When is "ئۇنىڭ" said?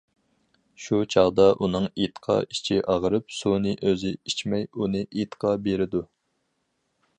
1.65-1.85